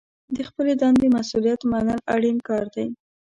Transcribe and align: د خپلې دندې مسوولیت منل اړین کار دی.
د 0.35 0.37
خپلې 0.49 0.73
دندې 0.81 1.07
مسوولیت 1.15 1.61
منل 1.71 1.99
اړین 2.15 2.37
کار 2.47 2.65
دی. 2.75 2.87